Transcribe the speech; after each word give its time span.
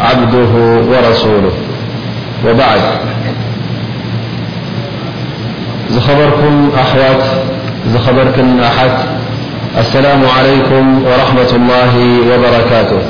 عبده 0.00 0.48
ورسوله 0.92 1.52
وبعد 2.46 2.80
خبركم 6.08 6.70
أحوات 6.84 7.22
خبرك 8.06 8.36
أ 8.78 8.86
السلام 9.82 10.20
عليكم 10.38 10.84
ورحمة 11.08 11.50
الله 11.60 11.94
وبركاته 12.30 13.00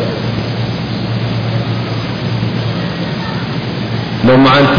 وملت 4.29 4.79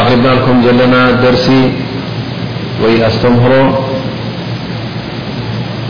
أغربنالكم 0.00 0.56
لنا 0.80 1.02
درسي 1.24 1.62
سمر 3.22 3.52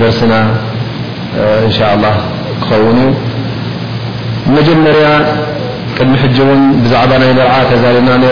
ደርسና 0.00 0.32
له 2.04 2.14
ክከውን 2.62 2.98
እዩ 3.02 3.08
መጀመርያ 4.56 5.06
ቅድሚ 5.96 6.14
ን 6.58 6.60
ብዛعባ 6.84 7.10
ናይ 7.22 7.30
ር 7.38 7.48
ተዛና 7.70 8.08
ና 8.22 8.26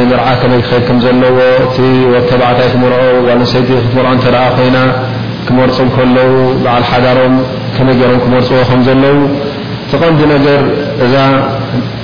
ይ 0.00 0.04
ር 0.18 0.22
ይ 0.58 0.62
ዘለዎ 1.04 1.36
እ 1.78 2.22
ተዕታ 2.30 2.58
ትር 2.58 3.40
ሰይቲ 3.54 3.70
ትርኦ 3.92 4.46
ኮይና 4.58 4.78
ክመርፁ 5.46 5.78
ከለዉ 5.96 6.32
በዓ 6.64 6.74
ሓዳሮም 6.90 7.34
ከመይ 7.76 7.96
ሮም 8.10 8.20
ክመርፅዎ 8.24 8.60
ከ 8.70 8.78
ዘለዉ 8.88 9.16
ተቐምዲ 9.90 10.20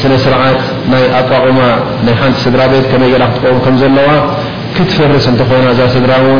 ስርት 0.00 0.24
ኣቋቁማ 1.18 1.60
ቲ 2.06 2.32
ስድራ 2.44 2.60
ቤት 2.72 2.90
ለዋ 3.96 4.08
ትፈርስ 4.76 5.16
ድራ 6.04 6.14
በ 6.26 6.32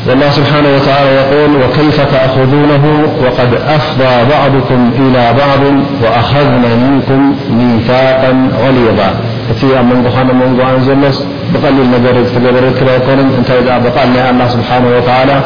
والله 0.08 0.30
سبحانه 0.30 0.68
وتعالى 0.76 1.10
يقول 1.16 1.62
وكيف 1.62 1.96
تأخذونه 2.00 3.06
وقد 3.26 3.54
أفضى 3.68 4.30
بعضكم 4.34 4.90
إلى 4.98 5.34
بعض 5.38 5.72
وأخذنا 6.02 6.74
منكم 6.74 7.36
نيثاقا 7.50 8.48
عليضا 8.64 9.14
يمنضن 9.62 10.26
منضن 10.34 10.80
زلس 10.80 11.22
بقللنرككن 11.54 13.36
قالن 13.46 14.18
الله 14.30 14.48
سبحانه 14.48 14.86
وتعالى 14.96 15.40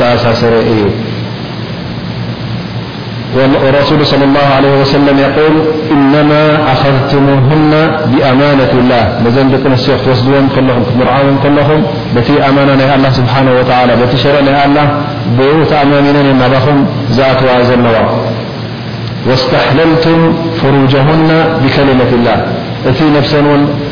تساسر 0.00 0.52
الرسول 3.36 4.06
صلى 4.06 4.24
الله 4.24 4.46
عليه 4.56 4.80
وسلم 4.80 5.18
يقول 5.18 5.54
إنما 5.90 6.42
أخذتمهن 6.72 7.72
بأمانة 8.12 8.72
الله 8.80 9.02
زننقوص 9.36 9.86
م 10.26 10.32
مرعو 10.98 11.26
كلم 11.44 11.68
ت 12.14 12.28
أمانة 12.48 12.80
الله 12.96 13.10
سبحانه 13.20 13.52
وتعالى 13.58 13.92
تشرع 14.14 14.64
الله 14.66 14.86
تأماننم 15.72 16.40
زتوا 17.16 17.54
زلوا 17.68 18.06
واستحللتم 19.28 20.18
فروجهن 20.60 21.30
بكلمة 21.62 22.10
الله 22.18 22.38
فس 22.84 23.00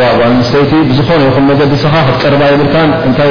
ዋቅ 0.00 0.18
ስተይቲ 0.46 0.72
ዝኾነ 0.98 1.20
ይኹ 1.28 1.38
መገዲ 1.50 1.72
ስኻ 1.82 1.94
ትቀርባ 2.08 2.42
ብል 2.60 2.72
እንታይ 3.06 3.30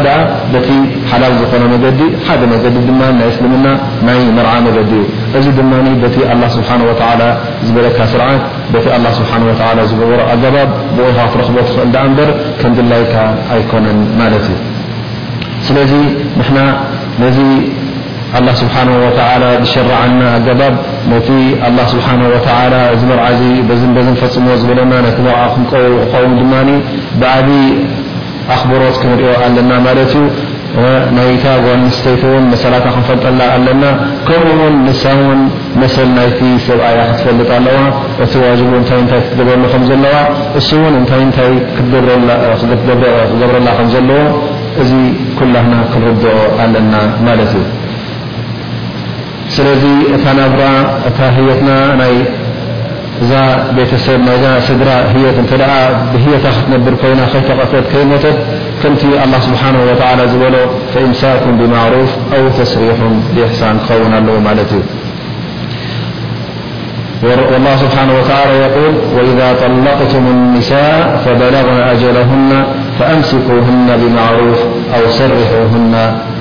በቲ 0.54 0.70
ሓላል 1.12 1.34
ዝኾነ 1.42 1.64
መገዲ 1.74 2.00
ሓደ 2.28 2.42
ዲ 2.76 2.76
ድማ 2.90 3.02
ናይ 3.18 3.28
እስልምና 3.32 3.68
ናይ 4.08 4.20
መርዓ 4.38 4.54
መገዲ 4.68 4.92
እዩ 5.38 5.40
እዚ 5.40 5.46
ድማ 5.60 5.72
ቲ 6.16 6.18
ه 6.30 6.50
ስሓه 6.56 7.22
ዝበለካ 7.68 7.98
ስርዓት 8.14 8.44
ቲ 8.74 8.86
ه 9.06 9.12
ስ 9.18 9.92
ዝገበሮ 9.92 10.20
ኣገባ 10.34 10.56
ብኻ 10.98 11.18
ትረክቦ 11.34 11.58
ትእል 11.74 12.12
በር 12.18 12.30
ከንድላይካ 12.62 13.16
ኣይኮነን 13.56 14.00
ማት 14.20 14.34
እዩ 14.40 14.50
ስለዚ 15.68 15.92
ንና 16.40 16.58
ነዚ 17.24 17.38
ه 18.36 18.40
ስሓه 18.60 18.92
ዝሸርዓና 19.66 20.22
ኣባ 20.40 20.62
ነቲ 21.12 21.28
ه 21.64 21.84
ስብሓه 21.92 22.78
እዚ 22.94 23.02
መርዓ 23.12 23.26
በዝን 23.70 23.92
በዝን 23.96 24.16
ፈፅሞ 24.22 24.46
ዝበለና 24.62 24.94
ቲ 25.18 25.22
መር 25.26 25.36
ክንቀቡ 25.54 25.92
ኸኑ 26.12 26.28
ድማ 26.42 26.54
በዓብ 27.20 27.48
ኣኽብሮት 28.54 28.96
ክንሪኦ 29.02 29.32
ኣለና 29.46 29.72
ማለት 29.86 30.12
ዩ 30.18 30.22
ናይ 31.18 31.30
ታ 31.44 31.48
ጓ 31.66 31.76
ስተይቲ 31.98 32.24
መሰላት 32.54 32.86
ክንፈልጠላ 32.96 33.40
ኣለና 33.58 33.84
ከምኡውን 34.28 34.76
ንሳውን 34.88 35.40
መሰል 35.84 36.10
ናይቲ 36.18 36.40
ሰብ 36.66 36.80
ያ 36.98 37.02
ክትፈልጥ 37.10 37.48
ኣለዋ 37.60 37.78
እቲ 38.26 38.34
ዋቡ 38.44 38.70
ክትገብረሉ 39.00 39.64
ከዘለዋ 39.76 40.16
እ 40.60 40.62
ውን 40.84 41.06
ታ 41.38 41.42
ክገብረላ 41.78 43.68
ከዘለዎ 43.82 44.22
እዚ 44.84 44.92
ኩላና 45.40 45.74
ክንርድኦ 45.96 46.38
ኣለና 46.66 46.94
ማለት 47.28 47.52
እዩ 47.60 47.64
لذي 49.52 49.96
نبر 50.26 50.60
هيتنا 51.38 51.78
بيتب 53.76 54.82
ر 54.88 54.90
ه 55.12 55.14
هيت 55.14 56.46
تنبر 56.68 56.94
كينا 57.02 57.26
ت 57.34 57.36
كي 57.92 58.04
كنت 58.82 59.02
الله 59.26 59.40
سبحانه 59.50 59.82
وتعالى 59.90 60.24
ل 60.56 60.58
فامساكم 60.94 61.54
بمعروف 61.62 62.10
أو 62.36 62.44
تسريح 62.60 62.98
بإحسان 63.34 63.76
ون 64.04 64.14
ال 64.20 64.60
ت 64.70 64.74
والله 67.52 67.74
سبحانه 67.86 68.14
وتعالى 68.20 68.52
يول 68.66 68.94
وإذا 69.16 69.48
طلقتم 69.64 70.24
النساء 70.36 70.96
فبلغنا 71.24 71.82
أجلهن 71.94 72.52
فأمسكوهن 72.98 73.88
بمعروف 74.02 74.60
أو 74.96 75.02
سرحوهن 75.20 75.94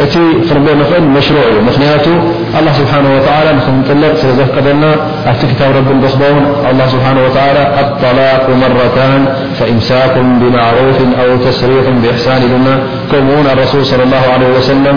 مشروع 0.00 1.44
الله 2.60 2.72
سبحانه 2.82 3.10
وتعالى 3.16 3.50
نا 4.82 4.90
تكتابرببن 5.42 5.96
الله 6.72 6.86
سبحانه 6.94 7.20
وتعالى 7.26 7.62
الطلاق 7.84 8.44
مرتان 8.64 9.22
فامساك 9.58 10.14
بمعروف 10.40 10.98
أو 11.22 11.28
تسريق 11.48 11.86
باحسان 12.02 12.42
نا 12.64 12.74
كمن 13.10 13.44
الرسول 13.54 13.82
صلى 13.90 14.02
الله 14.08 14.24
عليه 14.34 14.50
وسلم 14.58 14.96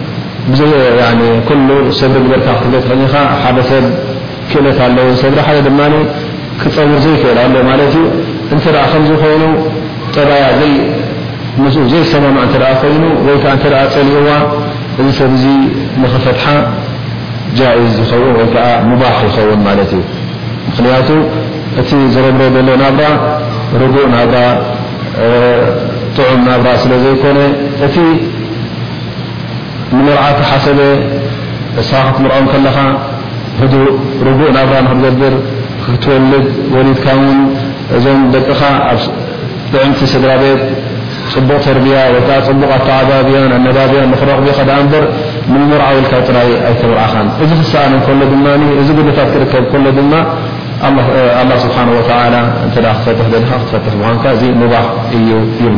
ኩ 0.47 0.55
ሰብሪ 2.01 2.17
ግካ 2.31 2.47
ዘ 2.71 2.75
ሓደ 3.41 3.59
ሰብ 3.71 3.85
ክእለት 4.51 4.79
ለ 4.95 4.97
ሰ 5.21 5.27
ድ 5.35 5.37
ክፀውር 6.61 6.93
ዘይክእል 7.03 7.37
ኣሎ 7.43 7.53
ማ 7.67 7.71
ዩ 7.93 7.99
እተ 8.53 8.61
ከ 8.91 8.97
ኮይኑ 9.21 9.43
ጠባያ 10.13 10.43
ዘም 11.75 11.85
ዘይሰማማ 11.91 12.37
እ 12.45 12.79
ኮይኑ 12.81 13.03
ፀሊእዋ 13.93 14.29
እዚ 14.99 15.07
ሰብ 15.19 15.31
ዚ 15.43 15.45
ንክፈትሓ 16.01 16.43
ጃዝ 17.57 17.95
ይኸውን 18.03 18.31
ወይከ 18.39 18.55
ሙባሕ 18.89 19.15
ይኸውን 19.27 19.61
ማት 19.67 19.79
እዩ 19.85 19.93
ምክንያቱ 20.67 21.09
እቲ 21.81 21.89
ዘረብረ 22.15 22.55
ሎ 22.67 22.71
ናብራ 22.89 23.05
ርጉእ 23.81 24.07
ናብራ 24.15 24.37
ዑም 26.27 26.41
ናብራ 26.49 26.69
ስለ 26.83 26.91
ዘይኮነ 27.05 27.39
ርዓሓሰ 29.99 30.67
ክትርዖም 32.15 32.45
ከለኻ 32.51 32.77
هء 33.59 33.73
رጉء 34.27 34.55
ክገብር 34.89 35.33
ክትወልድ 35.83 36.45
وሊድካ 36.73 37.05
እዞም 37.95 38.19
ደቅኻ 38.33 38.61
ኣብ 38.91 38.99
ጥዕምቲ 39.71 39.99
ስድራቤት 40.13 40.61
ፅቡቕ 41.33 41.59
ተርያ 41.65 41.93
ፅቡቕ 42.49 42.71
ኣተعብያ 42.79 43.37
ኣነባብያ 43.57 44.01
ክረኡ 44.21 44.37
ር 44.45 45.03
ራ 45.81 45.87
ኣተምርዓኻ 46.71 47.13
እዚ 47.43 47.51
ክሰኣ 47.61 47.83
ዚ 48.87 48.89
ጉታ 49.09 49.19
ከብ 49.53 49.73
لله 49.99 50.21
ስحه 51.65 51.87
و 51.97 52.01
ትፈ 52.73 53.07
ትፈ 53.71 53.85
ዚ 54.41 54.43
ባ 54.73 54.75
እዩ 55.17 55.29
ይብ 55.65 55.77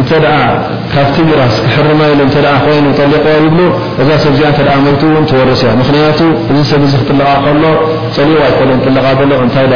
እተ 0.00 0.10
ካብቲ 0.92 1.16
ራስ 1.40 1.56
ክሕርማ 1.70 2.00
ኢ 2.12 2.16
ይኑ 2.76 2.86
ጠሊق 2.98 3.26
ይብ 3.44 3.58
እዛ 4.02 4.08
ሰብ 4.24 4.34
ዚ 4.40 4.42
ል 4.66 5.36
ወርስ 5.40 5.62
እያ 5.64 5.70
ክንያቱ 5.88 6.20
እዚ 6.52 6.58
ሰብ 6.70 6.82
ክጥልቃ 6.92 7.30
ከሎ 7.44 7.64
ፀሊق 8.16 8.58
ጥ 8.84 8.88
ሎ 9.30 9.32
እታይ 9.46 9.66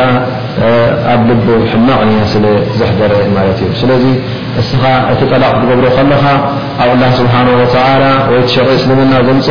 ኣብ 1.12 1.26
ል 1.58 1.64
ሕማቕ 1.72 2.00
ስ 2.32 2.36
ዘሕገረ 2.78 3.12
ማት 3.36 3.58
እዩ 3.66 3.70
ስለ 3.80 3.90
እስኻ 4.60 4.82
እቲ 5.12 5.20
ቀላቕ 5.32 5.52
ትገብሮ 5.62 5.86
ከለኻ 5.96 6.24
ኣብ 6.82 6.90
اላه 6.94 7.10
ስብሓه 7.18 7.46
ሸቕ 8.54 8.66
እስልምና 8.78 9.12
ዘምፅ 9.28 9.48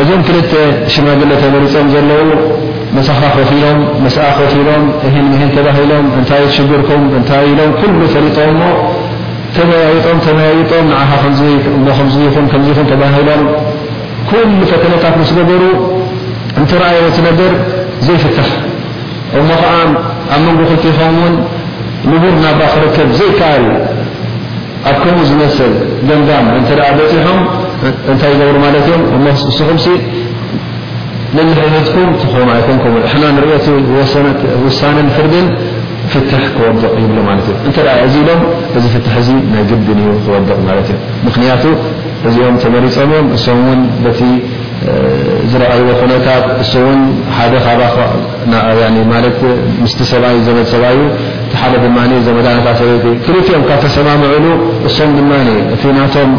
እዞም 0.00 0.20
ክልተ 0.26 0.52
ሽማግለ 0.92 1.30
ተመሪፆም 1.42 1.86
ዘለዉ 1.94 2.20
መሳኻ 2.96 3.20
ኮፊ 3.36 3.50
ሎም 3.62 3.78
ኮፊ 4.42 4.52
ሎም 4.68 4.84
እ 5.06 5.48
ተባሂሎም 5.56 6.04
እታይ 6.20 6.42
ሽግርኩም 6.56 7.02
እታ 7.18 7.30
ኢሎም 7.50 7.70
ኩሉ 7.80 8.00
ፈሪጦ 8.14 8.38
ሞ 8.58 8.62
ተመጦም 9.56 10.18
ተመያጦም 10.26 10.86
ተባሎም 12.92 13.42
ኩሉ 14.30 14.50
ፈተነታት 14.70 15.14
ምስ 15.22 15.30
ገበሩ 15.38 15.62
እንተረኣዮ 16.60 17.04
ትነደር 17.16 17.52
ዘይፍታሕ 18.06 18.50
እሞ 19.40 19.48
ከዓ 19.62 19.72
ኣብ 20.34 20.40
መንጎ 20.46 20.58
ክልቲ 20.70 20.84
ኸም 20.98 21.14
ውን 21.22 21.34
ንቡር 22.10 22.34
ናባ 22.44 22.60
ክርከብ 22.74 23.10
ዘይከል 23.18 23.64
ኣብ 24.90 24.96
ከም 25.02 25.18
ዝመስል 25.30 25.72
ገንጋም 26.08 26.46
እ 26.58 26.62
በሖም 26.98 27.40
ك 27.82 27.84
ሎ 28.20 28.22
ዝ 28.38 28.40
ኦ 28.46 28.54
ፆ 28.64 28.66
ዝዎ 42.34 42.44
ም 56.32 56.34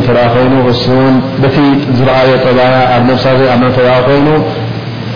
ቲ 1.54 1.66
ዝረ 1.96 2.08
ባ 2.58 2.70
ኣ 2.96 3.18
ዘኣና 3.38 3.64
ይኑ 4.18 4.28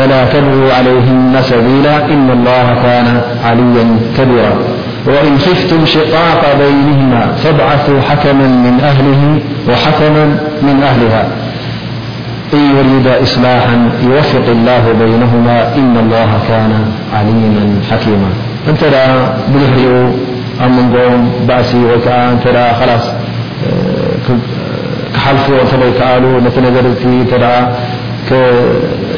فلا 0.00 0.24
تبعو 0.24 0.70
عليهن 0.70 1.38
سبيلا 1.42 2.04
إن 2.04 2.30
الله 2.30 2.74
كان 2.82 3.20
علياكبيراوإن 3.44 5.38
خفتم 5.38 5.84
شقاق 5.86 6.42
بينهما 6.58 7.32
فبعثوا 7.36 8.00
حكما 8.00 8.46
من 10.62 10.78
هلهان 10.84 11.28
يريد 12.52 13.06
لاحا 13.42 13.90
يوفق 14.02 14.44
الله 14.48 14.82
بينهما 15.04 15.70
ن 15.76 15.98
الله 15.98 16.28
كان 16.48 16.84
علحكيمات 17.14 18.24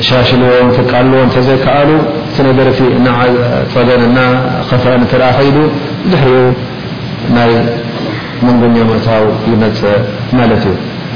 ሻሽልዎ 0.09 0.51
ቃልዎ 0.91 1.21
ዘከኣሉ 1.49 1.91
እ 2.43 2.45
ነ 4.17 4.19
ፀ 4.71 4.83
ከ 5.13 5.33
ሕሪኡ 6.17 6.41
ናይ 7.37 7.51
መንጎኛ 8.45 8.77
ምእታ 8.91 9.09
يመፅ 9.51 9.81
እዩ 10.45 10.63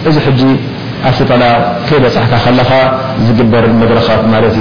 እዚ 0.09 0.17
ኣብቲ 1.09 1.21
ጠላቅ 1.31 1.55
ከበፅحካ 1.87 2.45
ለኻ 2.59 2.71
ዝግበር 3.27 3.65
መረኻ 3.81 4.07
እዩ 4.51 4.61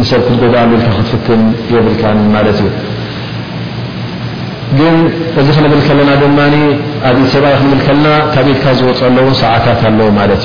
ንሰብ 0.00 0.20
ክትጎኣ 0.26 0.64
ል 0.72 0.82
ክትፍትም 0.98 1.42
የብል 1.74 1.94
ማት 2.34 2.46
እዩ 2.54 2.60
ግን 4.78 4.96
እዚ 5.40 5.46
ክንብል 5.56 5.80
ከለና 5.86 6.10
ድማ 6.22 6.38
ኣብኢት 7.08 7.30
ሰብኣይ 7.34 7.54
ክንብል 7.62 7.80
ከለና 7.86 8.06
ካብ 8.34 8.46
ኢልካ 8.52 8.64
ዝውፅሎውን 8.80 9.34
ሰዓታት 9.42 9.80
ኣለ 9.88 10.00
ማት 10.18 10.32
እዩ 10.36 10.44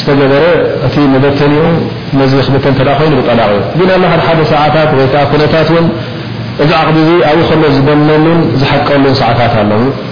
ስተገበረ 0.00 0.44
እቲ 0.86 0.94
መበተን 1.14 1.52
ዚ 2.30 2.34
ተ 2.64 2.70
ይኑ 3.06 3.18
ጠላቅ 3.28 3.50
ዩ 3.80 3.82
ደ 3.90 3.92
ሰዓታት 4.52 4.88
ት 5.70 5.70
እዚ 6.62 6.70
ዓቕ 7.30 7.48
ብ 7.60 7.68
ዝበሉን 7.74 8.40
ዝሓቀሉ 8.60 9.04
ሰዓታት 9.20 9.52
ኣ 9.60 9.62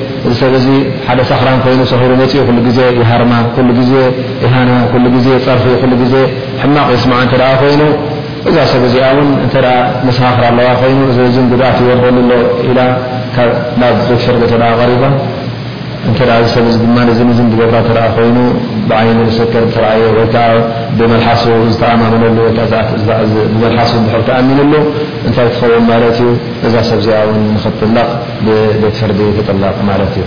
እዚ 0.27 0.33
ሰብ 0.41 0.53
ዚ 0.63 0.71
ሓደ 1.05 1.19
ሳኽራን 1.29 1.59
ኮይኑ 1.65 1.79
ሰሩ 1.91 2.01
መፂኢ 2.21 2.43
ሉ 2.57 2.69
ዜ 2.77 2.79
ይሃርማ 2.99 3.33
ሉ 3.69 3.79
ዜ 3.89 3.93
ይሃና 4.45 4.71
ሉ 5.13 5.15
ዜ 5.25 5.29
ፀርፊ 5.45 5.65
ሉ 5.91 6.01
ዜ 6.13 6.15
ሕማቕ 6.61 6.87
ይስማዓ 6.97 7.21
እተ 7.27 7.33
ኮይኑ 7.61 7.81
እዛ 8.49 8.55
ሰብ 8.71 8.83
እዚኣ 8.87 9.05
እውን 9.13 9.27
እተ 9.45 9.55
መሰካኽር 10.07 10.43
ኣለዋ 10.51 10.67
ኮይኑ 10.81 11.01
እዚ 11.29 11.37
ጉኣት 11.51 11.77
ወርበሉሎ 11.87 12.31
ኢ 12.69 12.73
ናብ 13.81 13.95
ዝሽር 14.07 14.35
ተ 14.41 14.53
ቀሪባ 14.81 15.03
ብ 16.03 16.13
ገራ 17.87 17.99
ኮይኑ 18.15 18.37
ይ 19.07 19.09
መ 19.17 19.27
ዝተኣመሉ 21.73 22.11
ኣሚሉ 22.13 22.37
ታይ 22.57 23.85
ትኸውን 25.35 25.85
ዩ 26.21 26.29
እዛ 26.67 26.73
ሰብ 26.89 26.99
ዚ 27.07 27.11
ጥق 27.63 27.79
ቤት 28.81 28.95
ፍርዲ 29.01 29.19
ክጥላቕ 29.37 29.77
እዩ 30.13 30.17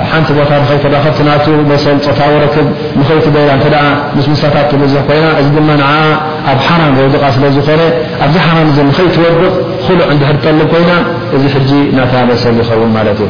ሓንቲ 0.13 0.29
ቦታ 0.37 0.51
ንኸይትረከብቲ 0.63 1.19
ና 1.27 1.33
መሰ 1.71 1.85
ፀታዊ 2.05 2.31
ረክብ 2.43 2.67
ንኸይቲ 2.99 3.27
ገና 3.63 3.75
እ 3.83 4.17
ምስ 4.17 4.25
ምሳታት 4.33 4.65
ትብዝሕ 4.71 5.01
ኮይና 5.09 5.27
እዚ 5.41 5.47
ድማ 5.57 5.69
ኣብ 6.51 6.59
ሓራም 6.67 6.93
የውድቓ 6.99 7.23
ስለ 7.37 7.43
ዝኾነ 7.57 7.81
ኣብዚ 8.25 8.35
ሓራም 8.47 8.69
ንኸይትወድቕ 8.89 9.43
ኩሉ 9.85 9.99
ዕን 10.11 10.21
ሕጠል 10.31 10.61
ኮይና 10.73 10.91
እዚ 11.37 11.43
ሕጂ 11.55 11.71
ናተ 11.97 12.13
መሰል 12.31 12.57
ይኸውን 12.63 12.91
ማለት 12.97 13.19
እዩ 13.25 13.29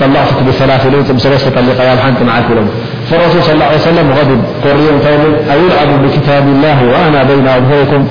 طلقت 0.00 0.34
بلثلث 0.46 1.22
سلس 1.22 1.44
لق 1.46 1.60
بنمعل 2.18 2.44
فالرسول 3.10 3.42
صلى 3.42 3.54
الله 3.54 3.64
عليه 3.64 3.78
سلم 3.78 4.10
غب 4.10 4.30
قر 4.64 4.78
أيلعب 5.52 5.90
بكتاب 6.04 6.42
الله 6.48 6.76
وأنا 6.92 7.22
بينا 7.22 7.54
هيكم 7.70 8.06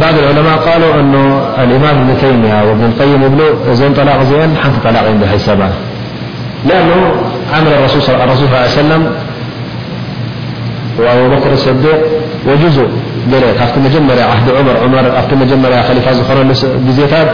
بعض 0.00 0.14
العلماء 0.18 0.56
قالوا 0.56 0.94
أن 0.94 1.14
الإمام 1.64 2.06
بن 2.06 2.18
تيميا 2.20 2.62
وابن 2.62 2.84
القيم 2.84 3.22
يبلو 3.22 3.72
زن 3.74 3.92
طلاق 3.92 4.16
ن 4.22 4.50
ن 4.52 4.78
طلاقن 4.84 5.18
حسبا 5.32 5.70
لأنه 6.66 7.14
عمل 7.56 7.84
رسولصلله 7.84 8.22
علي 8.22 8.36
سلم 8.68 9.10
وأبوبكر 10.98 11.52
الصديق 11.52 11.98
وجزء 12.48 12.88
قل 13.32 13.80
مجمر 13.84 14.18
عهد 14.22 14.46
عمرعمر 14.56 15.34
ممر 15.34 15.82
خليفة 15.82 16.34
نل 16.42 16.54
زيات 16.98 17.30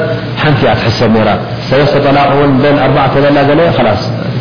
نتحسب 0.52 1.16
را 1.26 1.34
سلث 1.70 1.92
طلا 2.06 2.22
ل 2.62 2.66
أربعل 2.86 3.24
ل 3.36 3.38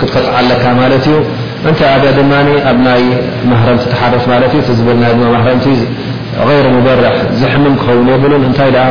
ክትከጥዓ 0.00 0.32
ኣለካ 0.40 0.64
ማለት 0.80 1.04
እዩ 1.08 1.16
እንታይ 1.68 1.88
ኣብያ 1.94 2.10
ድማ 2.18 2.32
ኣብ 2.70 2.78
ናይ 2.86 3.02
ማህረምቲ 3.50 3.84
ተሓርፍ 3.94 4.24
ማለት 4.32 4.52
እዩ 4.56 4.60
እቲዝብልናይ 4.64 5.12
ድ 5.18 5.30
ማህረምቲ 5.36 5.66
غይር 6.48 6.66
ምበረሕ 6.74 7.14
ዝሕምም 7.40 7.74
ክኸውን 7.80 8.08
የብሉን 8.12 8.44
እንታይ 8.48 8.70
ደኣ 8.76 8.88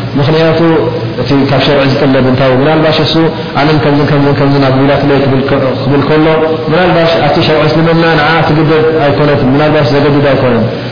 ምክንያቱ 0.19 0.59
እ 0.61 1.35
ካብ 1.49 1.61
ሸርዒ 1.65 1.83
ዝጠለብ 1.91 2.25
እታ 2.31 2.41
ናልባሽ 2.67 2.97
እ 3.21 3.23
ኣነ 3.59 3.69
ከ 4.39 4.43
ጉቢላት 4.53 5.03
ይ 5.15 5.23
ብል 5.33 5.43
ከሎ 6.09 6.25
ናልባሽ 6.73 7.11
ኣ 7.25 7.29
ሸውዒመና 7.47 8.03
ትግደ 8.47 8.71
ኣይኮነት 9.05 9.41
ናባሽ 9.59 9.87
ዘገዲድ 9.95 10.25
ኣይኮነ 10.33 10.55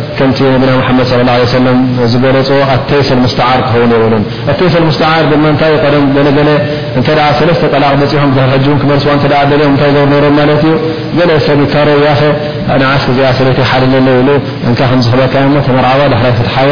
ከምቲ 0.17 0.39
ነቢና 0.53 0.71
ሓመድ 0.87 1.05
صى 1.11 1.17
ه 1.27 1.31
ع 1.33 1.37
ለ 1.65 2.07
ዝገለፁ 2.13 2.49
ኣቴሰል 2.73 3.19
ስተዓር 3.33 3.59
ክኸውን 3.65 3.91
ይበሉን 3.95 4.23
ኣቴሰል 4.51 4.83
ምስተዓር 4.89 5.23
ድማ 5.31 5.43
ታይ 5.61 5.73
እዩም 5.89 6.05
ገለገለ 6.15 6.49
እተ 6.99 7.07
ሰለስተ 7.39 7.63
ጠላቕ 7.73 7.99
ፂሖም 8.13 8.31
ክሃሕቡ 8.37 8.65
ክመርስዋ 8.81 9.09
ኦም 9.17 9.75
ታይ 9.81 9.91
ዘብሩ 9.97 10.13
ሮም 10.25 10.35
ማለትዩ 10.39 10.73
ገ 11.19 11.39
ሰብካረያ 11.47 12.09
ንዓስክዚኣ 12.81 13.29
ሰለቲ 13.39 13.59
ሓልዘ 13.71 13.93
ኢሉ 14.21 14.29
እ 14.69 14.73
ክንዝክበካ 14.81 15.33
ተመርዓባ 15.67 16.01
ዳሕራይትሓያ 16.15 16.71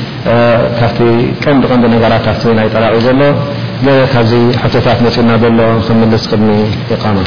ካብቲ 0.79 0.99
ቀንዲ 1.43 1.63
ቀንዲ 1.71 1.85
ነገራት 1.93 2.23
ካ 2.27 2.53
ናይ 2.57 2.67
ጠላቅዩ 2.73 2.99
ዘሎ 3.07 3.21
ካብዚ 4.13 4.33
ቶታት 4.73 4.99
መፅና 5.05 5.29
ዘሎ 5.43 5.59
ክምልስ 5.85 6.23
ቅድሚ 6.31 6.49
قማ 7.03 7.17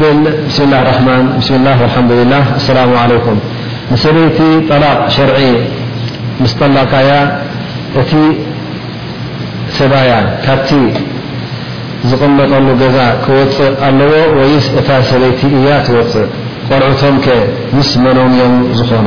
ብል 0.00 0.20
ብስላه 0.48 0.80
ራማ 0.92 1.08
ብስላ 1.38 1.66
ርሓላ 1.84 2.32
ኣሰላሙ 2.58 2.90
عለኩም 3.04 3.38
ንሰበይቲ 3.92 4.38
ጠላቕ 4.70 4.98
ሸርዒ 5.16 5.38
ምስ 6.42 6.52
ጠላቕካያ 6.60 7.10
እቲ 8.00 8.10
ሰባያ 9.78 10.10
ካብቲ 10.44 10.70
ዝቕመጠሉ 12.10 12.66
ገዛ 12.82 12.98
ክወፅእ 13.24 13.74
ኣለዎ 13.86 14.12
ወይ 14.38 14.54
እታ 14.80 14.88
ሰበይቲ 15.10 15.40
እያ 15.58 15.68
ትወፅእ 15.86 16.28
ቆርዕቶም 16.68 17.16
ምስ 17.76 17.90
መኖምዮም 18.04 18.54
ዝኾኑ 18.78 19.06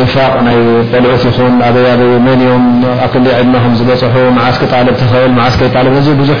إنفاق 0.00 0.34
ናይ 0.46 0.56
طልዑት 0.92 1.22
يኹም 1.30 1.54
በي 1.60 2.08
መن 2.26 2.40
يም 2.48 2.64
ኣك 3.06 3.14
عድና 3.38 3.54
ዝبፅح 3.80 4.14
مዓስك 4.36 4.62
طعلب 4.72 4.94
تኽእل 5.00 5.32
مዓስكطعلب 5.40 5.92
بዙح 6.20 6.40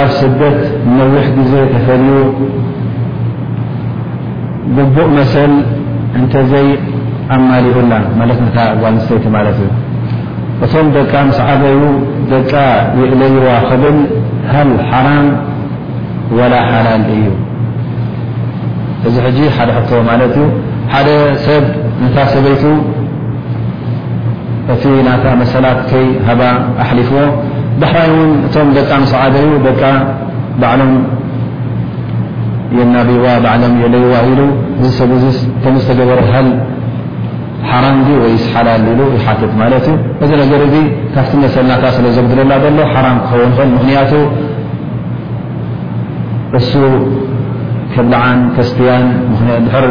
ኣብ 0.00 0.08
ስደት 0.20 0.58
ንነዊሕ 0.96 1.26
ግዜ 1.38 1.52
ተፈልዩ 1.72 2.16
ضቡእ 4.76 5.08
መሰል 5.16 5.52
እንተዘይ 6.18 6.68
ኣማሊኡላ 7.34 7.92
ለት 8.30 8.40
ዋኣንስተይቲ 8.82 9.24
ማለት 9.36 9.58
እዩ 9.64 9.70
እቶም 10.64 10.86
ደቃ 10.96 11.12
ምስዓበዩ 11.30 11.80
ደቃ 12.32 12.52
ይዕለይዋ 13.00 13.46
ክብል 13.68 13.96
ሃል 14.52 14.70
ሓራም 14.90 15.26
ወላ 16.38 16.54
ሓላል 16.70 17.04
እዩ 17.18 17.26
እዚ 19.08 19.14
ሕጂ 19.26 19.38
ሓደ 19.56 19.70
ሕቶ 19.78 19.90
ማለት 20.10 20.34
እዩ 20.42 20.46
ሓደ 20.94 21.08
ሰብ 21.46 21.64
እታ 22.06 22.16
ሰበይቱ 22.34 22.64
እቲ 24.74 24.82
ናታ 25.06 25.24
መሰላት 25.42 25.80
ከይ 25.90 26.06
ሃባ 26.28 26.40
ኣሊፍዎ 26.84 27.18
ባሕይ 27.80 28.08
እን 28.24 28.30
እቶም 28.46 28.68
ደቃ 28.76 28.90
ስዓደዩ 29.12 29.48
ደቃ 29.66 29.82
ባዕሎም 30.60 30.92
የናብዋ 32.78 33.26
ባሎም 33.44 33.74
የለይዋ 33.84 34.14
ኢሉ 34.30 34.40
እዚ 34.82 34.88
ሰብ 34.98 35.10
ከም 35.64 35.74
ዝተገበረሃል 35.82 36.48
ሓራም 37.70 37.98
ይ 38.28 38.34
ሓላ 38.54 38.68
ሉ 38.84 39.00
ይሓትት 39.16 39.52
ማለት 39.60 39.86
እዩ 39.90 39.96
እዚ 40.24 40.32
ነር 40.52 40.62
ዚ 40.74 40.78
ካብቲ 41.14 41.32
መሰልና 41.44 41.74
ስለዘግድረላ 41.98 42.52
ሎ 42.78 42.88
ሓራ 42.94 43.06
ክኸን 43.28 43.42
ይክእ 43.50 43.70
ምክንያቱ 43.76 44.12
እሱ 46.58 46.70
ብ 47.96 47.98
ልዓን 48.12 48.38
ስትያን 48.68 49.04
ድ 49.64 49.88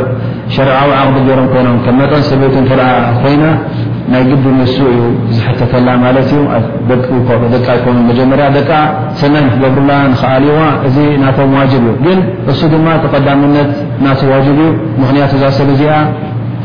ሸርዊ 0.56 0.90
ዓቅ 1.02 1.08
ሮም 1.40 1.48
ይኖም 1.58 1.76
መጠን 2.02 2.24
ሰበይቱ 2.30 2.56
ኮይና 3.24 3.44
ናይ 4.12 4.24
ግቢ 4.30 4.44
ን 4.58 4.62
እዩ 4.66 4.78
ዝተከ 5.36 5.72
ደቂ 6.90 7.08
ጀርያ 8.18 8.48
ደ 8.56 8.60
ሰናይ 9.20 9.46
ክገብርላ 9.54 9.92
ሊዋ 10.46 10.60
እዚ 10.88 10.96
ናቶ 11.24 11.38
ዋج 11.56 11.72
እዩ 11.80 11.86
ግን 12.06 12.20
እሱ 12.52 12.60
ድማ 12.74 12.88
ተቀዳምነት 13.04 13.72
ናተ 14.06 14.22
ዋج 14.32 14.48
እዩ 14.54 14.62
ምክንያቱ 15.02 15.32
ሰብ 15.60 15.70
እዚኣ 15.76 15.94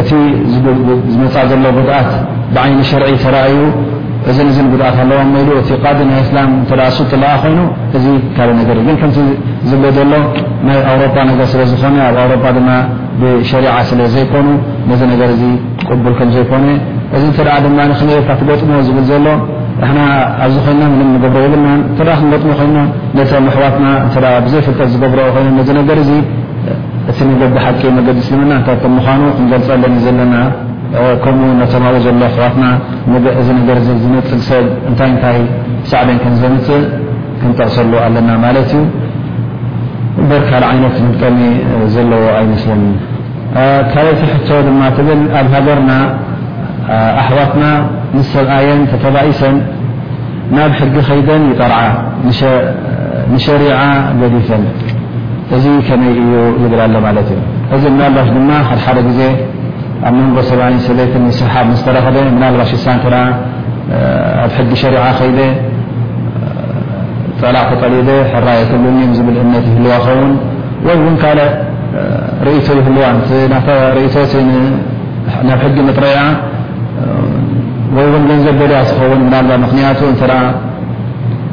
እቲ 0.00 0.10
ዝመፃእ 1.12 1.44
ዘሎ 1.50 1.64
ጉድኣት 1.76 2.10
ብዓይኒ 2.54 2.78
ሸርዒ 2.90 3.10
ተራእዩ 3.24 3.58
እ 4.30 4.32
እ 4.42 4.64
ጉድኣት 4.72 4.96
ኣለዎ 5.02 5.18
እቲ 5.68 5.78
ዲ 5.98 6.00
ናይ 6.08 6.20
እስላም 6.24 6.50
ሱጡኣ 6.96 7.24
ኮይኑ 7.42 7.58
እዚ 7.96 8.06
ካልእ 8.36 8.54
ነገርእ 8.60 8.82
ግን 8.88 8.96
ከምቲ 9.00 9.18
ዝለ 9.70 9.84
ዘሎ 9.98 10.12
ናይ 10.66 10.78
ኣውሮፓ 10.92 11.14
ነገር 11.30 11.46
ስለ 11.52 11.60
ዝኾነ 11.72 11.96
ኣብ 12.08 12.16
ኣሮ 12.24 12.32
ድማ 12.56 12.68
ብሸሪዓ 13.20 13.74
ስለ 13.90 14.00
ዘይኮኑ 14.14 14.48
ነዚ 14.88 15.00
ነገር 15.12 15.30
ቅቡል 15.90 16.14
ከም 16.18 16.30
ዘይኮነ 16.36 16.66
እዚ 17.16 17.24
ተ 17.36 17.40
ድማ 17.66 17.78
ክመልካ 17.98 18.28
ትገጥሞ 18.40 18.70
ዝብል 18.86 19.06
ዘሎ 19.10 19.26
ንና 19.90 19.98
ኣብዚ 20.44 20.56
ኮና 20.66 20.80
ምንም 20.92 21.08
ንገብሮ 21.14 21.40
የብልና 21.44 21.68
እተ 21.94 21.98
ክንበጥሞ 22.20 22.48
ኮይና 22.60 22.78
ነተ 23.16 23.32
ኣሕዋትና 23.50 23.86
ብዘይፍልጠት 24.44 24.88
ዝገብረ 24.94 25.18
ይኑ 25.46 25.64
ነገር 25.80 25.98
እቲ 27.10 27.18
ነገ 27.30 27.42
ብሓቂ 27.56 27.80
መገዲ 27.96 28.18
ስምና 28.28 28.50
እታይ 28.60 28.76
ከ 28.82 28.86
ምዃኑ 28.94 29.22
ክንገልፀለኒ 29.36 29.94
ዘለና 30.06 30.34
ከምኡ 31.24 31.48
ነተማቦ 31.60 31.94
ዘሎ 32.06 32.20
ኣሕዋትና 32.30 32.64
እዚ 33.40 33.48
ነገር 33.58 33.78
ዝመፅሰብ 34.02 34.64
እንታይ 34.90 35.10
እንታይ 35.14 35.38
ሳዕበን 35.90 36.18
ክንዘምፅእ 36.24 36.82
ክንጠቕሰሉ 37.40 37.92
ኣለና 38.06 38.30
ማለት 38.44 38.70
እዩ 38.78 38.82
በር 40.30 40.42
ካል 40.50 40.64
ዓይነት 40.70 40.96
ምልጠኒ 41.06 41.38
ዘለዎ 41.94 42.24
ኣይመስለ 42.40 42.70
ካልእቲ 43.92 44.22
ሕቶ 44.32 44.48
ድማ 44.68 44.80
ትብል 44.96 45.20
ኣብ 45.40 45.48
ሃገርና 45.54 45.92
ኣሕዋትና 47.22 47.64
ምስ 48.16 48.26
ሰብኣየን 48.34 48.82
ተተባይሰን 48.92 49.56
ናብ 50.56 50.72
ሕጊ 50.80 50.94
ከይደን 51.08 51.44
ይጠርዓ 51.52 51.78
ንሸሪዓ 53.34 53.78
ገዲፈን 54.20 54.64
እዚ 55.54 55.64
እዩ 55.80 55.90
ይብላ 56.62 56.80
ሎ 56.92 57.18
እዩ 57.20 57.32
እዚ 57.74 57.82
مናلባሽ 57.94 58.26
ድማ 58.36 58.50
ደ 59.06 59.08
ዜ 59.18 59.22
ኣብ 60.08 60.14
መን 60.18 60.28
7 60.48 61.18
ሰصሓብ 61.40 61.66
ዝተረኸب 61.78 62.16
ናባ 62.42 62.58
ሳ 62.86 62.94
ኣብ 64.58 64.66
ጊ 64.70 64.72
شሪع 64.82 65.04
ከ 65.18 65.22
ጠላع 67.40 67.62
ተلب 67.82 68.08
ሕي 68.56 68.64
ብ 68.82 69.36
እነት 69.46 69.64
ይህዋ 69.70 69.94
ውን 70.18 70.32
ر 72.44 72.48
ይህዋ 72.52 73.14
ብ 75.64 75.74
ጊ 75.76 75.88
ጥረያ 75.96 76.18
نዘበልያ 78.28 78.80
ን 79.30 79.66
ክቱ 79.70 80.20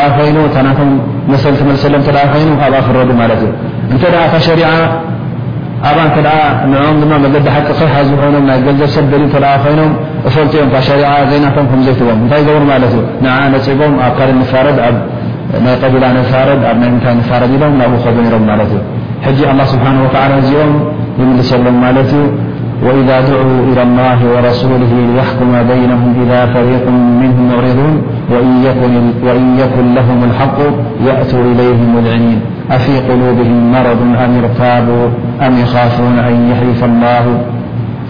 ኣዋ 0.05 0.15
ይ 0.27 0.31
ቶ 0.77 0.81
መሰ 1.31 1.43
ሰሎም 1.83 2.03
ይ 3.93 3.93
ክ 4.33 5.06
ኣብ 5.85 5.97
ንተ 6.07 6.17
ደዓ 6.27 6.37
ንኦም 6.71 6.95
ድማ 7.01 7.13
መገዲ 7.23 7.45
ሓቂ 7.55 7.67
ከሓዙ 7.79 8.09
ኮይኖም 8.21 8.45
ናይ 8.49 8.57
ገንዘብሰብ 8.67 9.05
ብሊ 9.11 9.23
ተዓ 9.33 9.51
ኮይኖም 9.63 9.91
እፈልቲእኦም 10.27 10.69
ካብ 10.73 10.83
ሸርዓ 10.87 11.09
ዘይናቶም 11.31 11.65
ከምዘይትዎም 11.71 12.19
እንታይ 12.23 12.39
ይገብሩ 12.43 12.63
ማለት 12.73 12.91
እዩ 12.95 13.01
ንዓ 13.23 13.35
ነፅቦም 13.55 13.93
ኣብ 14.05 14.13
ካል 14.19 14.29
ንፋረድ 14.39 14.77
ናይ 15.65 15.75
ቀቢላ 15.81 16.05
ንፋረድ 16.17 16.61
ኣብ 16.69 16.77
ናይ 16.83 16.89
ምታይ 16.95 17.15
ንፋረድ 17.19 17.51
ኢሎም 17.57 17.73
ናብኡ 17.81 17.99
ከዶ 18.05 18.17
ሮም 18.33 18.45
ማለት 18.51 18.71
እዩ 18.77 18.81
ሕጂ 19.27 19.39
ላ 19.59 19.63
ስብሓን 19.73 19.97
ወላ 20.05 20.31
እዚኦም 20.41 20.73
ይምልሰብሎም 21.19 21.77
ማለት 21.85 22.11
እዩ 22.19 22.23
وإذا 22.83 23.21
دعوا 23.21 23.59
إلى 23.73 23.83
الله 23.83 24.19
ورسوله 24.35 24.93
ليحكم 25.15 25.63
بينهم 25.67 26.13
إذا 26.25 26.45
فريق 26.45 26.87
منهم 27.21 27.49
معرضون 27.49 28.01
وإن 29.25 29.57
يكن 29.61 29.93
لهم 29.95 30.23
الحق 30.23 30.57
يأتوا 31.07 31.39
إليهم 31.41 31.95
مذعمين 31.95 32.41
أفي 32.71 32.97
قلوبهم 32.99 33.71
مرض 33.71 33.97
أم 34.25 34.37
ارتابوا 34.43 35.09
أم 35.47 35.59
يخافون 35.61 36.19
أن 36.19 36.49
يحيف 36.51 36.83
الله 36.83 37.41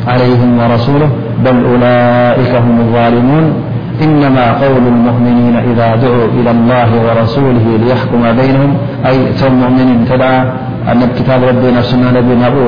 عليهم 0.07 0.59
ورسوله 0.59 1.09
بل 1.45 1.65
أولئك 1.65 2.55
هم 2.55 2.79
الظالمون 2.79 3.51
إنما 4.03 4.51
قول 4.53 4.87
المؤمنين 4.87 5.55
إذا 5.55 5.95
دعوا 5.95 6.25
إلى 6.41 6.51
الله 6.51 6.87
ورسوله 7.09 7.77
ليحكمبينهم 7.85 8.77
أي 9.07 9.17
م 9.49 9.53
مؤمنين 9.53 10.05
تعى 10.05 10.43
أنكتاب 10.91 11.43
رب 11.43 11.65
نفسننبنو 11.77 12.67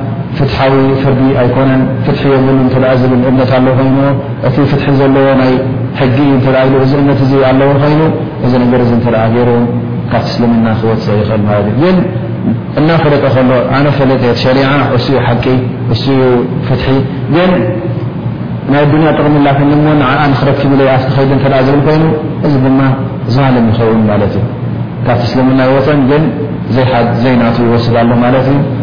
ፍትሓዊ 0.37 0.73
ፍርዲ 1.03 1.21
ኣይኮነን 1.41 1.81
ፍት 2.05 2.19
ብሉ 2.47 2.57
እተኣ 2.73 2.83
ዝብል 3.01 3.21
እምነት 3.29 3.51
ኣሎ 3.57 3.67
ኮይኑ 3.79 3.97
እቲ 4.47 4.55
ፍትሒ 4.71 4.85
ዘለዎ 4.99 5.25
ይ 5.51 5.55
ሕጊ 5.99 6.17
እዩ 6.27 6.33
እተኣ 6.39 6.55
ኢ 6.67 6.71
እዚ 6.85 6.93
እነት 7.03 7.19
እ 7.25 7.39
ኣለዎ 7.49 7.69
ኮይኑ 7.83 8.01
እዚ 8.45 8.51
ነገር 8.63 8.81
ተኣ 9.05 9.15
ገይሩ 9.35 9.49
ካብት 10.11 10.27
ስልምና 10.35 10.67
ክወሰ 10.79 11.05
ይኽእል 11.21 11.67
እግ 11.89 11.97
እና 12.79 12.89
ክለጠ 13.03 13.23
ከሎ 13.35 13.51
ኣነ 13.77 13.85
ፈለጢት 13.97 14.37
ሸሪ 14.43 14.57
እኡ 14.83 14.93
ሓቂ 15.27 15.45
እኡ 15.93 16.01
ፍ 16.81 16.85
ግን 17.33 17.51
ናይ 18.71 18.83
ድንያ 18.91 19.09
ጥቕሚላክሞ 19.17 19.69
ኣንክረፊ 20.23 20.59
ብለ 20.71 20.81
ኣቲ 20.95 21.03
ከይድ 21.15 21.31
እተኣ 21.37 21.53
ዝብል 21.67 21.81
ኮይኑ 21.87 22.03
እዚ 22.47 22.53
ድማ 22.65 22.81
ዝሃልም 23.33 23.65
ዝኸውን 23.73 24.01
ማት 24.09 24.23
እዩ 24.39 24.45
ካብት 25.05 25.25
ስልምና 25.31 25.59
ይወፅን 25.69 25.99
ግን 26.11 26.23
ዘይሓድ 26.75 27.07
ዘይናቱ 27.23 27.57
ይወስድ 27.67 27.95
ኣሎ 28.01 28.11
ት 28.45 28.49
እዩ 28.51 28.59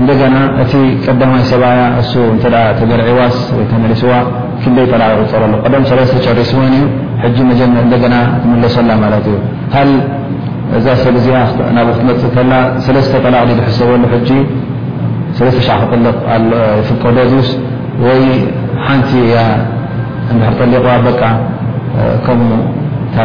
እደና 0.00 0.36
እቲ 0.62 0.72
ቀዳማይ 1.06 1.42
ሰብ 1.52 1.62
እ 1.64 2.36
ተበرዒዋስ 2.78 3.36
ተመلስዋ 3.70 4.12
ክደይ 4.62 4.86
ጠላ 4.92 5.02
ፅረሎ 5.32 5.52
ሪስ 5.98 6.10
تመለሰላ 6.16 6.72
ዩ 9.28 9.42
ሃ 9.74 9.84
እዛ 10.78 10.86
ሰብ 11.04 11.14
እዚ 11.20 11.26
ናብ 11.76 11.88
ክትመፅእ 11.96 12.32
ከ 12.36 12.38
ተ 12.52 13.22
ጠላቕحሰበሉ 13.24 14.02
ክ 14.12 14.14
ቀዶ 17.02 17.18
ሓቲ 18.86 19.12
ጠሊقዋ 20.58 20.96
ከ 22.26 22.38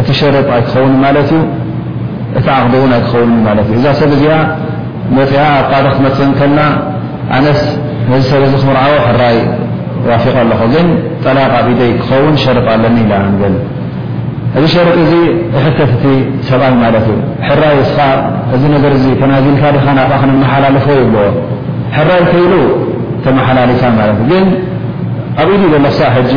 እ 0.00 0.04
ርጥ 0.34 0.48
ኣይን 0.52 0.94
እቲ 1.20 1.32
ق 2.46 2.48
ው 2.80 3.22
እ 3.60 3.74
እዛ 3.76 3.84
ሰብ 4.00 4.10
እዚኣ 4.16 4.34
መፅ 5.16 5.32
ክትመፅእከልና 5.72 6.60
ኣነስ 7.36 7.60
ነ 8.10 8.16
ሰብ 8.30 8.42
ዚ 8.52 8.52
ክርዓ 8.68 8.82
ሕራይ 9.06 9.36
ዋفق 10.08 10.36
ኣ 10.40 10.44
ግ 10.72 10.74
ጠላق 11.24 11.54
ብ 11.66 11.68
ኢደ 11.72 11.80
ክኸውን 12.00 12.34
ሸርጥ 12.42 12.66
ኣለኒ 12.74 12.96
እዚ 14.58 14.64
ሸርጥ 14.74 14.98
ዚ 15.10 15.14
ሕት 15.64 15.78
እ 16.10 16.12
ሰብኣ 16.48 16.66
ሕራይ 17.48 17.76
እዚ 18.98 19.06
ተናዚልካ 19.22 19.62
ሓላለፎ 20.52 20.86
ዎ 21.24 21.26
ሕራይ 21.96 22.22
ከይሉ 22.32 22.52
ተመሓላካ 23.24 23.82
እ 25.42 25.44
ኢሉ 25.54 25.62
ዘ 26.30 26.36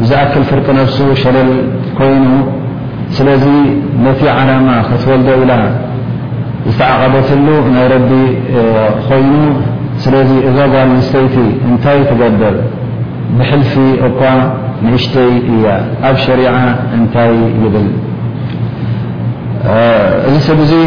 ዝኣكل 0.08 0.42
ፍርቂ 0.50 0.66
ነفس 0.80 0.98
ሸለል 1.22 1.50
ኮይኑ 1.98 2.24
ስለ 3.16 3.28
ነቲ 4.04 4.20
عላم 4.36 4.66
ከትወልደ 4.88 5.28
ኢላ 5.42 5.52
ዝተعقበትሉ 6.72 7.46
ይ 7.78 7.92
ቢ 8.08 8.10
ኮይኑ 9.08 9.32
ስ 10.02 10.06
እዛ 10.48 10.56
ጓ 10.72 10.74
ስተይቲ 11.08 11.36
እታይ 11.72 11.98
ትገብ 12.10 12.42
ብحلፊ 13.38 13.72
እኳ 14.08 14.20
نእሽተ 14.88 15.14
እ 15.52 15.56
ኣብ 16.08 16.16
شرع 16.26 16.54
እታይ 16.98 17.32
يብል 17.64 17.88
ዚ 20.34 20.40
ሰብ 20.48 20.59
ቐዲ 20.70 20.82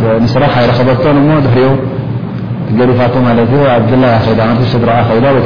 ቴፎስራሕ 0.00 0.50
ኣይረኸበቶ 0.62 1.02
ሞ 1.28 1.30
ርዮ 1.56 1.66
ገቢፋ 2.78 3.00
ኣ 3.28 3.38
ላ 4.02 4.06
ዳ 4.40 4.42
ስድራ 4.74 4.90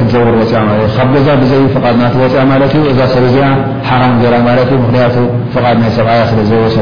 ክዘውር 0.01 0.31
ፅ 0.53 0.53
ካብ 0.97 1.09
ገዛ 1.17 1.29
ብዘ 1.43 1.53
ድ 1.75 1.83
ናተ 2.03 2.15
ወፅኣ 2.25 2.45
ትዩ 2.75 2.83
እዛ 2.93 3.01
ሰ 3.15 3.25
ዚኣ 3.35 3.47
ሓራ 3.89 4.03
ራ 4.35 4.39
ማ 4.47 4.57
ዩ 4.59 4.83
ክያ 4.91 5.07
ድ 5.17 5.79
ናይ 5.83 5.91
ሰብዓያ 5.99 6.21
ስለ 6.33 6.41
ዘይወሰ 6.51 6.77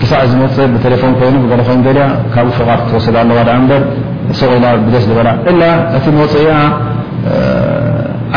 ክሳዕ 0.00 0.20
ዝመፅእ 0.32 0.68
ብቴሌፎን 0.74 1.12
ኮይኑ 1.20 1.34
ብገለኮ 1.44 1.68
ገያ 1.86 2.00
ካብኡ 2.34 2.50
ፍቓ 2.58 2.68
ተወሰድ 2.90 3.16
ኣለዋ 3.22 3.38
ዳ 3.48 3.56
እበር 3.62 3.82
ሰቑኢላ 4.40 4.66
ብደስ 4.86 5.04
ዝበላ 5.10 5.28
እላ 5.52 5.62
እቲ 5.98 6.04
መፅ 6.18 6.34
ያ 6.48 6.52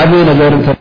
ዓብዪ 0.06 0.22
ነገር 0.32 0.76